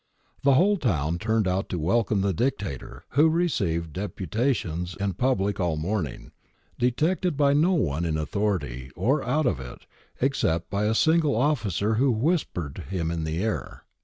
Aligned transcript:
The 0.41 0.55
whole 0.55 0.77
town 0.77 1.19
turned 1.19 1.47
out 1.47 1.69
to 1.69 1.77
w^elcome 1.77 2.23
'the 2.23 2.33
Dictator,' 2.33 3.05
who 3.09 3.29
received 3.29 3.93
deputations 3.93 4.97
in 4.99 5.13
public 5.13 5.59
all 5.59 5.75
the 5.75 5.81
morning, 5.83 6.31
detected 6.79 7.37
by 7.37 7.53
no 7.53 7.73
one 7.73 8.03
in 8.03 8.17
authority 8.17 8.89
or 8.95 9.23
out 9.23 9.45
of 9.45 9.59
it, 9.59 9.85
except 10.19 10.71
by 10.71 10.85
a 10.85 10.95
single 10.95 11.35
officer 11.35 11.93
who 12.01 12.09
whispered 12.09 12.83
him 12.89 13.11
in 13.11 13.25
the 13.25 13.37
ear. 13.43 13.83